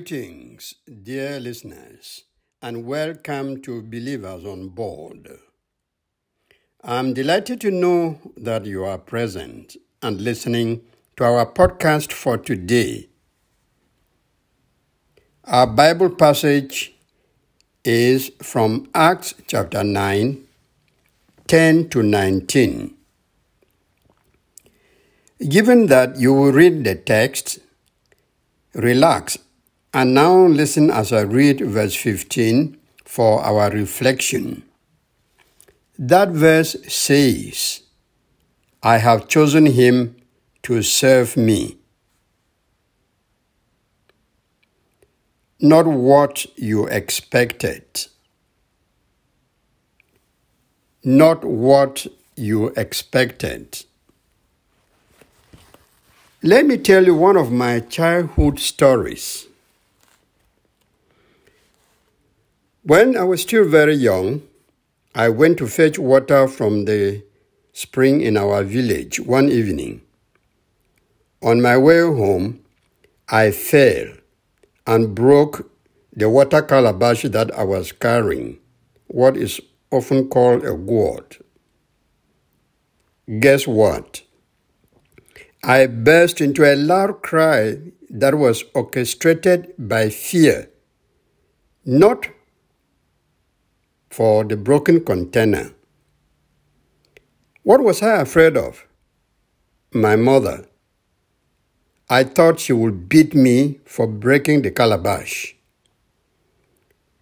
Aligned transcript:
Greetings, 0.00 0.76
dear 1.02 1.38
listeners, 1.38 2.22
and 2.62 2.86
welcome 2.86 3.60
to 3.60 3.82
Believers 3.82 4.46
on 4.46 4.70
Board. 4.70 5.28
I'm 6.82 7.12
delighted 7.12 7.60
to 7.60 7.70
know 7.70 8.18
that 8.34 8.64
you 8.64 8.82
are 8.82 8.96
present 8.96 9.76
and 10.00 10.18
listening 10.18 10.80
to 11.18 11.24
our 11.24 11.44
podcast 11.44 12.12
for 12.12 12.38
today. 12.38 13.10
Our 15.44 15.66
Bible 15.66 16.08
passage 16.08 16.94
is 17.84 18.32
from 18.42 18.88
Acts 18.94 19.34
chapter 19.46 19.84
9, 19.84 20.46
10 21.46 21.88
to 21.90 22.02
19. 22.02 22.94
Given 25.46 25.88
that 25.88 26.18
you 26.18 26.32
will 26.32 26.52
read 26.52 26.84
the 26.84 26.94
text, 26.94 27.58
relax 28.72 29.36
and 29.92 30.14
now 30.14 30.46
listen 30.46 30.90
as 30.90 31.12
I 31.12 31.22
read 31.22 31.60
verse 31.60 31.94
15 31.94 32.76
for 33.04 33.42
our 33.42 33.70
reflection. 33.70 34.62
That 35.98 36.28
verse 36.28 36.76
says, 36.86 37.82
I 38.82 38.98
have 38.98 39.28
chosen 39.28 39.66
him 39.66 40.16
to 40.62 40.82
serve 40.82 41.36
me. 41.36 41.76
Not 45.58 45.86
what 45.86 46.46
you 46.56 46.86
expected. 46.86 48.06
Not 51.02 51.44
what 51.44 52.06
you 52.36 52.68
expected. 52.76 53.84
Let 56.42 56.64
me 56.64 56.78
tell 56.78 57.04
you 57.04 57.14
one 57.14 57.36
of 57.36 57.52
my 57.52 57.80
childhood 57.80 58.60
stories. 58.60 59.49
When 62.82 63.14
I 63.14 63.24
was 63.24 63.42
still 63.42 63.68
very 63.68 63.94
young, 63.94 64.42
I 65.14 65.28
went 65.28 65.58
to 65.58 65.66
fetch 65.66 65.98
water 65.98 66.48
from 66.48 66.86
the 66.86 67.22
spring 67.74 68.22
in 68.22 68.38
our 68.38 68.64
village 68.64 69.20
one 69.20 69.50
evening. 69.50 70.00
On 71.42 71.60
my 71.60 71.76
way 71.76 72.00
home, 72.00 72.60
I 73.28 73.50
fell 73.50 74.06
and 74.86 75.14
broke 75.14 75.70
the 76.14 76.30
water 76.30 76.62
calabash 76.62 77.22
that 77.24 77.54
I 77.54 77.64
was 77.64 77.92
carrying, 77.92 78.58
what 79.08 79.36
is 79.36 79.60
often 79.90 80.30
called 80.30 80.64
a 80.64 80.72
gourd. 80.72 81.36
Guess 83.40 83.66
what? 83.66 84.22
I 85.62 85.86
burst 85.86 86.40
into 86.40 86.64
a 86.64 86.74
loud 86.76 87.20
cry 87.20 87.76
that 88.08 88.36
was 88.36 88.64
orchestrated 88.74 89.74
by 89.78 90.08
fear, 90.08 90.70
not 91.84 92.26
for 94.10 94.44
the 94.44 94.56
broken 94.56 95.04
container. 95.04 95.72
What 97.62 97.82
was 97.82 98.02
I 98.02 98.20
afraid 98.20 98.56
of? 98.56 98.84
My 99.92 100.16
mother. 100.16 100.66
I 102.08 102.24
thought 102.24 102.58
she 102.58 102.72
would 102.72 103.08
beat 103.08 103.34
me 103.34 103.78
for 103.84 104.06
breaking 104.08 104.62
the 104.62 104.72
calabash. 104.72 105.54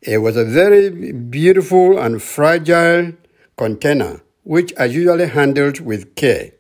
It 0.01 0.19
was 0.19 0.37
a 0.37 0.45
very 0.45 1.13
beautiful 1.13 1.99
and 1.99 2.23
fragile 2.23 3.13
container, 3.57 4.23
which 4.45 4.73
I 4.79 4.87
usually 4.87 5.27
handled 5.27 5.81
with 5.81 6.15
care. 6.15 6.53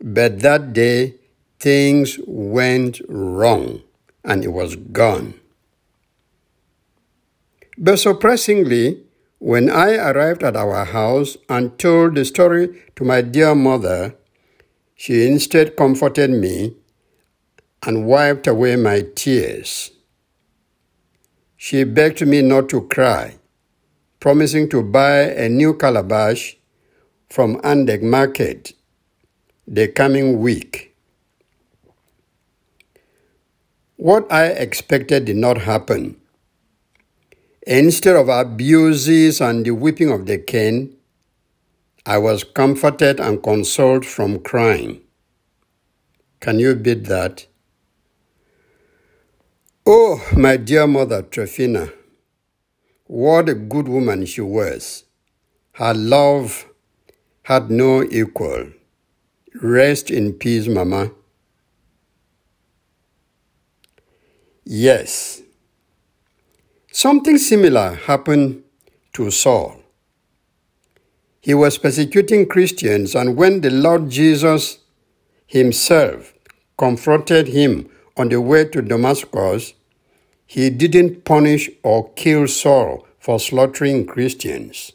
But 0.00 0.40
that 0.40 0.72
day, 0.72 1.14
things 1.60 2.18
went 2.26 3.00
wrong 3.08 3.82
and 4.24 4.44
it 4.44 4.48
was 4.48 4.74
gone. 4.74 5.34
But 7.78 7.98
surprisingly, 7.98 9.04
when 9.40 9.70
I 9.70 9.96
arrived 9.96 10.42
at 10.42 10.54
our 10.54 10.84
house 10.84 11.38
and 11.48 11.78
told 11.78 12.14
the 12.14 12.26
story 12.26 12.78
to 12.94 13.04
my 13.04 13.22
dear 13.22 13.54
mother, 13.54 14.14
she 14.94 15.26
instead 15.26 15.76
comforted 15.76 16.28
me 16.28 16.76
and 17.82 18.04
wiped 18.06 18.46
away 18.46 18.76
my 18.76 19.06
tears. 19.14 19.92
She 21.56 21.84
begged 21.84 22.24
me 22.26 22.42
not 22.42 22.68
to 22.68 22.82
cry, 22.82 23.38
promising 24.20 24.68
to 24.68 24.82
buy 24.82 25.20
a 25.20 25.48
new 25.48 25.72
calabash 25.74 26.58
from 27.30 27.56
Andeg 27.62 28.02
Market 28.02 28.74
the 29.66 29.88
coming 29.88 30.40
week. 30.40 30.94
What 33.96 34.30
I 34.30 34.48
expected 34.48 35.24
did 35.24 35.36
not 35.36 35.62
happen. 35.62 36.19
Instead 37.70 38.16
of 38.16 38.28
abuses 38.28 39.40
and 39.40 39.64
the 39.64 39.70
whipping 39.70 40.10
of 40.10 40.26
the 40.26 40.36
cane, 40.36 40.96
I 42.04 42.18
was 42.18 42.42
comforted 42.42 43.20
and 43.20 43.40
consoled 43.40 44.04
from 44.04 44.40
crying. 44.40 45.02
Can 46.40 46.58
you 46.58 46.74
beat 46.74 47.04
that? 47.04 47.46
Oh, 49.86 50.20
my 50.36 50.56
dear 50.56 50.88
mother, 50.88 51.22
Trefina, 51.22 51.92
what 53.04 53.48
a 53.48 53.54
good 53.54 53.86
woman 53.86 54.26
she 54.26 54.40
was. 54.40 55.04
Her 55.74 55.94
love 55.94 56.66
had 57.44 57.70
no 57.70 58.02
equal. 58.02 58.72
Rest 59.62 60.10
in 60.10 60.32
peace, 60.32 60.66
Mama. 60.66 61.12
Yes, 64.64 65.42
Something 66.92 67.38
similar 67.38 67.94
happened 67.94 68.64
to 69.12 69.30
Saul. 69.30 69.80
He 71.40 71.54
was 71.54 71.78
persecuting 71.78 72.46
Christians, 72.46 73.14
and 73.14 73.36
when 73.36 73.60
the 73.60 73.70
Lord 73.70 74.10
Jesus 74.10 74.78
himself 75.46 76.34
confronted 76.76 77.46
him 77.46 77.88
on 78.16 78.28
the 78.28 78.40
way 78.40 78.64
to 78.64 78.82
Damascus, 78.82 79.72
he 80.44 80.68
didn't 80.68 81.24
punish 81.24 81.70
or 81.84 82.12
kill 82.14 82.48
Saul 82.48 83.06
for 83.20 83.38
slaughtering 83.38 84.04
Christians. 84.04 84.90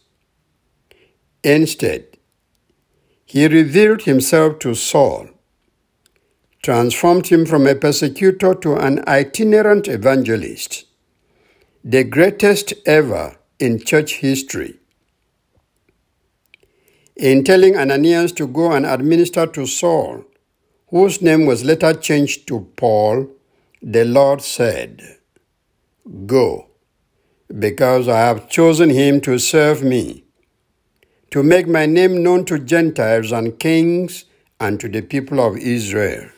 Instead, 1.46 2.18
he 3.26 3.48
revealed 3.48 4.02
himself 4.02 4.60
to 4.60 4.76
Saul, 4.76 5.30
transformed 6.62 7.28
him 7.28 7.46
from 7.46 7.66
a 7.66 7.74
persecutor 7.74 8.54
to 8.56 8.76
an 8.76 9.02
itinerant 9.08 9.88
evangelist 9.88 10.86
the 11.88 12.04
greatest 12.04 12.74
ever 12.88 13.38
in 13.60 13.78
church 13.78 14.16
history. 14.16 14.80
In 17.16 17.44
telling 17.44 17.78
Ananias 17.78 18.32
to 18.32 18.48
go 18.48 18.72
and 18.72 18.88
administer 18.88 19.46
to 19.46 19.68
Saul, 19.68 20.24
whose 20.90 21.22
name 21.22 21.46
was 21.46 21.64
later 21.64 21.94
changed 21.94 22.48
to 22.48 22.72
Paul, 22.76 23.30
the 23.84 24.04
Lord 24.04 24.42
said, 24.42 25.20
Go, 26.26 26.72
because 27.56 28.08
I 28.08 28.18
have 28.18 28.50
chosen 28.50 28.90
him 28.90 29.22
to 29.22 29.38
serve 29.38 29.84
me, 29.84 30.24
to 31.30 31.44
make 31.44 31.68
my 31.68 31.86
name 31.86 32.24
known 32.24 32.46
to 32.46 32.58
Gentiles 32.58 33.32
and 33.32 33.60
kings 33.60 34.26
and 34.60 34.80
to 34.80 34.90
the 34.90 35.04
people 35.04 35.40
of 35.40 35.56
Israel. 35.56 36.32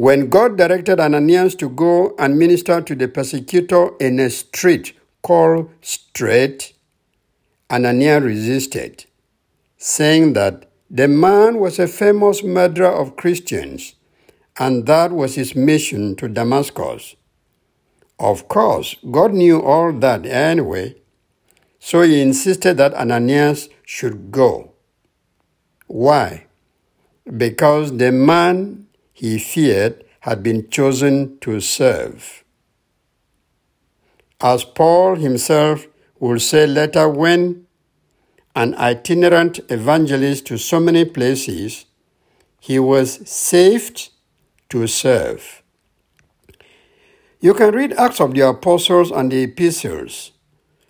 When 0.00 0.30
God 0.30 0.56
directed 0.56 0.98
Ananias 0.98 1.54
to 1.56 1.68
go 1.68 2.14
and 2.18 2.38
minister 2.38 2.80
to 2.80 2.94
the 2.94 3.06
persecutor 3.06 3.90
in 4.00 4.18
a 4.18 4.30
street 4.30 4.94
called 5.20 5.68
Straight, 5.82 6.72
Ananias 7.70 8.22
resisted, 8.22 9.04
saying 9.76 10.32
that 10.32 10.70
the 10.88 11.06
man 11.06 11.58
was 11.58 11.78
a 11.78 11.86
famous 11.86 12.42
murderer 12.42 12.90
of 12.90 13.16
Christians, 13.16 13.94
and 14.58 14.86
that 14.86 15.12
was 15.12 15.34
his 15.34 15.54
mission 15.54 16.16
to 16.16 16.28
Damascus. 16.28 17.14
Of 18.18 18.48
course, 18.48 18.96
God 19.10 19.34
knew 19.34 19.60
all 19.60 19.92
that 19.92 20.24
anyway, 20.24 20.94
so 21.78 22.00
he 22.00 22.22
insisted 22.22 22.78
that 22.78 22.94
Ananias 22.94 23.68
should 23.84 24.30
go. 24.30 24.72
Why? 25.88 26.46
Because 27.36 27.98
the 27.98 28.10
man 28.12 28.86
he 29.20 29.38
feared 29.38 30.02
had 30.20 30.42
been 30.42 30.66
chosen 30.70 31.38
to 31.40 31.60
serve. 31.60 32.42
As 34.40 34.64
Paul 34.64 35.16
himself 35.16 35.86
will 36.18 36.40
say 36.40 36.66
later, 36.66 37.06
when 37.06 37.66
an 38.56 38.74
itinerant 38.76 39.60
evangelist 39.68 40.46
to 40.46 40.56
so 40.56 40.80
many 40.80 41.04
places, 41.04 41.84
he 42.60 42.78
was 42.78 43.20
saved 43.30 44.08
to 44.70 44.86
serve. 44.86 45.62
You 47.40 47.52
can 47.52 47.74
read 47.74 47.92
Acts 47.92 48.22
of 48.22 48.32
the 48.32 48.48
Apostles 48.48 49.10
and 49.10 49.30
the 49.30 49.42
Epistles, 49.42 50.32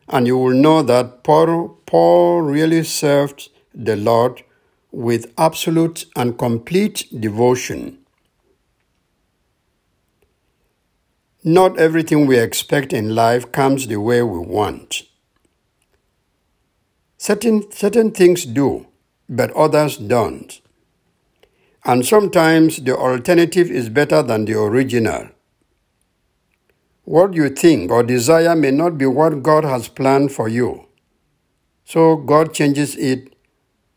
and 0.09 0.29
you 0.29 0.39
will 0.39 0.55
know 0.55 0.83
that 0.83 1.25
Paul, 1.25 1.81
Paul 1.85 2.43
really 2.43 2.85
served 2.85 3.49
the 3.75 3.97
Lord 3.97 4.45
with 4.93 5.33
absolute 5.37 6.05
and 6.15 6.39
complete 6.39 7.09
devotion. 7.21 8.00
Not 11.43 11.79
everything 11.79 12.27
we 12.27 12.39
expect 12.39 12.93
in 12.93 13.15
life 13.15 13.51
comes 13.51 13.87
the 13.87 13.99
way 13.99 14.23
we 14.23 14.39
want. 14.39 15.03
Certain, 17.17 17.71
certain 17.73 18.11
things 18.11 18.45
do, 18.45 18.87
but 19.29 19.51
others 19.53 19.97
don't. 19.97 20.61
And 21.85 22.05
sometimes 22.05 22.77
the 22.79 22.95
alternative 22.95 23.71
is 23.71 23.89
better 23.89 24.23
than 24.23 24.45
the 24.45 24.61
original. 24.61 25.29
What 27.05 27.33
you 27.33 27.49
think 27.49 27.91
or 27.91 28.03
desire 28.03 28.55
may 28.55 28.71
not 28.71 28.99
be 28.99 29.07
what 29.07 29.43
God 29.43 29.65
has 29.65 29.89
planned 29.89 30.33
for 30.33 30.47
you. 30.49 30.87
So 31.85 32.17
God 32.17 32.53
changes 32.53 32.97
it 32.97 33.35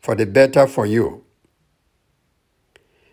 for 0.00 0.14
the 0.14 0.26
better 0.26 0.66
for 0.66 0.86
you. 0.86 1.24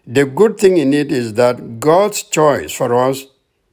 The 0.08 0.26
good 0.26 0.58
thing 0.58 0.78
in 0.78 0.94
it 0.94 1.12
is 1.12 1.34
that 1.34 1.80
God's 1.80 2.24
choice 2.24 2.72
for 2.72 2.96
us 2.96 3.26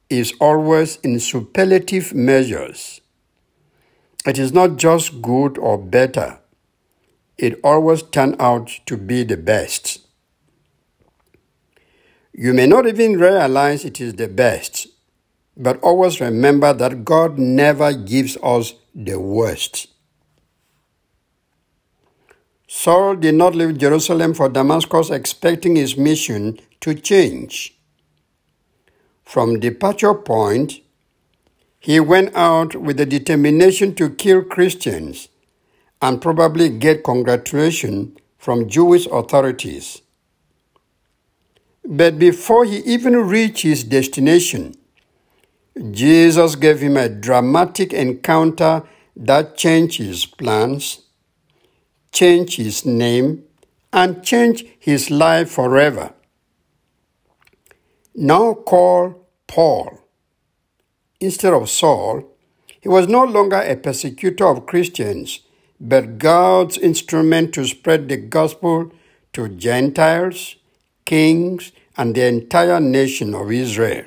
is 0.09 0.33
always 0.39 0.97
in 0.97 1.19
superlative 1.19 2.13
measures. 2.13 3.01
It 4.25 4.37
is 4.37 4.51
not 4.51 4.77
just 4.77 5.21
good 5.21 5.57
or 5.57 5.77
better, 5.77 6.39
it 7.37 7.59
always 7.63 8.01
turns 8.01 8.35
out 8.39 8.67
to 8.85 8.97
be 8.97 9.23
the 9.23 9.37
best. 9.37 9.99
You 12.33 12.53
may 12.53 12.67
not 12.67 12.87
even 12.87 13.19
realize 13.19 13.85
it 13.85 13.99
is 13.99 14.13
the 14.13 14.27
best, 14.27 14.87
but 15.55 15.79
always 15.81 16.21
remember 16.21 16.73
that 16.73 17.03
God 17.03 17.37
never 17.37 17.93
gives 17.93 18.37
us 18.41 18.73
the 18.95 19.19
worst. 19.19 19.87
Saul 22.67 23.15
did 23.15 23.35
not 23.35 23.55
leave 23.55 23.77
Jerusalem 23.77 24.33
for 24.33 24.47
Damascus 24.47 25.09
expecting 25.09 25.75
his 25.75 25.97
mission 25.97 26.59
to 26.81 26.93
change. 26.93 27.78
From 29.29 29.59
departure 29.59 30.15
point, 30.15 30.81
he 31.79 31.99
went 31.99 32.35
out 32.35 32.75
with 32.75 32.97
the 32.97 33.05
determination 33.05 33.93
to 33.93 34.09
kill 34.09 34.41
Christians 34.41 35.29
and 36.01 36.19
probably 36.19 36.67
get 36.69 37.03
congratulation 37.03 38.17
from 38.39 38.67
Jewish 38.67 39.05
authorities. 39.05 40.01
But 41.85 42.17
before 42.17 42.65
he 42.65 42.77
even 42.77 43.17
reached 43.17 43.61
his 43.61 43.83
destination, 43.83 44.73
Jesus 45.91 46.55
gave 46.55 46.79
him 46.79 46.97
a 46.97 47.07
dramatic 47.07 47.93
encounter 47.93 48.81
that 49.15 49.55
changed 49.55 49.99
his 49.99 50.25
plans, 50.25 51.01
changed 52.11 52.57
his 52.57 52.83
name, 52.83 53.43
and 53.93 54.23
changed 54.23 54.65
his 54.79 55.11
life 55.11 55.51
forever 55.51 56.15
now 58.15 58.53
called 58.53 59.15
Paul. 59.47 59.99
Instead 61.19 61.53
of 61.53 61.69
Saul, 61.69 62.23
he 62.81 62.87
was 62.87 63.07
no 63.07 63.23
longer 63.23 63.57
a 63.57 63.75
persecutor 63.75 64.45
of 64.47 64.65
Christians, 64.65 65.41
but 65.79 66.17
God's 66.17 66.77
instrument 66.77 67.53
to 67.53 67.65
spread 67.65 68.09
the 68.09 68.17
gospel 68.17 68.91
to 69.33 69.49
Gentiles, 69.49 70.55
kings, 71.05 71.71
and 71.97 72.15
the 72.15 72.25
entire 72.25 72.79
nation 72.79 73.33
of 73.35 73.51
Israel. 73.51 74.05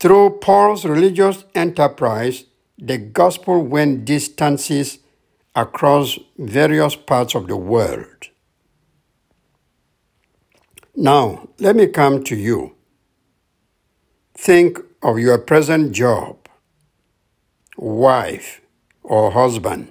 Through 0.00 0.38
Paul's 0.40 0.84
religious 0.84 1.44
enterprise, 1.54 2.44
the 2.76 2.98
gospel 2.98 3.62
went 3.62 4.04
distances 4.04 4.98
across 5.54 6.18
various 6.36 6.96
parts 6.96 7.36
of 7.36 7.46
the 7.46 7.56
world. 7.56 8.28
Now, 10.94 11.48
let 11.58 11.74
me 11.74 11.86
come 11.86 12.22
to 12.24 12.36
you. 12.36 12.76
Think 14.34 14.78
of 15.02 15.18
your 15.18 15.38
present 15.38 15.92
job, 15.92 16.36
wife, 17.78 18.60
or 19.02 19.30
husband. 19.30 19.90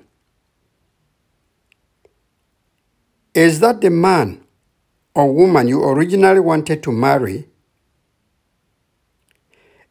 Is 3.33 3.61
that 3.61 3.81
the 3.81 3.89
man 3.89 4.43
or 5.15 5.33
woman 5.33 5.67
you 5.67 5.83
originally 5.83 6.39
wanted 6.39 6.83
to 6.83 6.91
marry? 6.91 7.47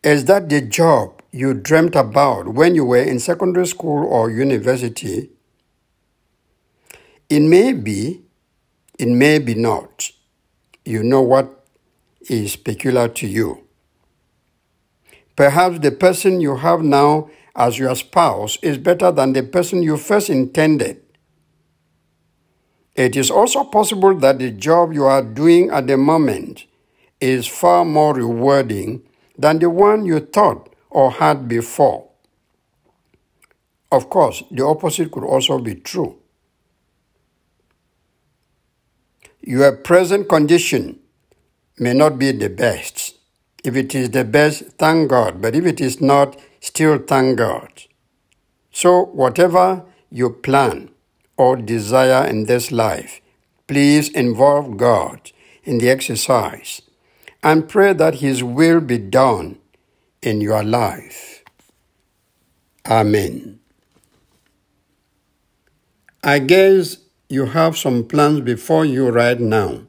Is 0.04 0.26
that 0.26 0.48
the 0.48 0.60
job 0.60 1.22
you 1.32 1.54
dreamt 1.54 1.96
about 1.96 2.54
when 2.54 2.76
you 2.76 2.84
were 2.84 3.02
in 3.02 3.18
secondary 3.18 3.66
school 3.66 4.06
or 4.06 4.30
university? 4.30 5.30
It 7.28 7.40
may 7.40 7.72
be, 7.72 8.22
it 8.96 9.08
may 9.08 9.40
be 9.40 9.54
not 9.56 10.12
you 10.84 11.02
know 11.02 11.22
what 11.22 11.64
is 12.22 12.56
peculiar 12.56 13.08
to 13.08 13.26
you. 13.26 13.64
Perhaps 15.36 15.78
the 15.80 15.90
person 15.90 16.40
you 16.40 16.56
have 16.56 16.82
now 16.82 17.30
as 17.56 17.78
your 17.78 17.94
spouse 17.94 18.58
is 18.62 18.78
better 18.78 19.10
than 19.10 19.32
the 19.32 19.42
person 19.42 19.82
you 19.82 19.96
first 19.96 20.30
intended. 20.30 21.02
It 22.94 23.16
is 23.16 23.30
also 23.30 23.64
possible 23.64 24.14
that 24.18 24.38
the 24.38 24.50
job 24.50 24.92
you 24.92 25.04
are 25.04 25.22
doing 25.22 25.70
at 25.70 25.86
the 25.86 25.96
moment 25.96 26.66
is 27.20 27.46
far 27.46 27.84
more 27.84 28.14
rewarding 28.14 29.02
than 29.38 29.58
the 29.58 29.70
one 29.70 30.04
you 30.04 30.20
thought 30.20 30.74
or 30.90 31.10
had 31.12 31.48
before. 31.48 32.08
Of 33.92 34.10
course, 34.10 34.42
the 34.50 34.64
opposite 34.64 35.10
could 35.10 35.24
also 35.24 35.58
be 35.58 35.74
true. 35.76 36.19
Your 39.42 39.72
present 39.72 40.28
condition 40.28 40.98
may 41.78 41.94
not 41.94 42.18
be 42.18 42.32
the 42.32 42.50
best. 42.50 43.16
If 43.64 43.74
it 43.74 43.94
is 43.94 44.10
the 44.10 44.24
best, 44.24 44.64
thank 44.78 45.08
God. 45.10 45.40
But 45.40 45.54
if 45.54 45.64
it 45.64 45.80
is 45.80 46.00
not, 46.00 46.38
still 46.60 46.98
thank 46.98 47.38
God. 47.38 47.84
So, 48.70 49.06
whatever 49.06 49.84
you 50.10 50.30
plan 50.30 50.90
or 51.36 51.56
desire 51.56 52.26
in 52.26 52.44
this 52.44 52.70
life, 52.70 53.20
please 53.66 54.08
involve 54.10 54.76
God 54.76 55.32
in 55.64 55.78
the 55.78 55.88
exercise 55.88 56.82
and 57.42 57.68
pray 57.68 57.92
that 57.94 58.16
His 58.16 58.44
will 58.44 58.80
be 58.80 58.98
done 58.98 59.58
in 60.22 60.40
your 60.40 60.62
life. 60.62 61.42
Amen. 62.86 63.60
I 66.22 66.38
guess 66.40 66.98
you 67.30 67.46
have 67.46 67.78
some 67.78 68.04
plans 68.04 68.40
before 68.40 68.84
you 68.84 69.08
right 69.08 69.38
now. 69.38 69.82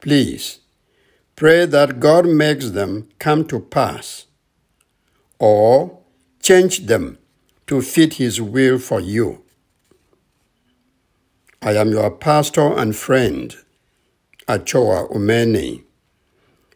Please 0.00 0.58
pray 1.36 1.64
that 1.64 2.00
God 2.00 2.26
makes 2.26 2.70
them 2.70 3.08
come 3.20 3.46
to 3.46 3.60
pass 3.60 4.26
or 5.38 6.00
change 6.42 6.86
them 6.86 7.18
to 7.68 7.80
fit 7.80 8.14
His 8.14 8.40
will 8.40 8.80
for 8.80 9.00
you. 9.00 9.42
I 11.62 11.76
am 11.76 11.90
your 11.90 12.10
pastor 12.10 12.76
and 12.76 12.94
friend, 12.94 13.54
Achoa 14.48 15.08
Umeni. 15.08 15.84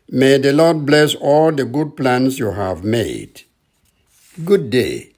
May 0.09 0.39
the 0.39 0.53
Lord 0.53 0.87
bless 0.87 1.17
all 1.17 1.51
the 1.51 1.65
good 1.65 1.97
plans 1.97 2.39
you 2.39 2.53
have 2.53 2.85
made. 2.85 3.43
Good 4.45 4.71
day. 4.71 5.15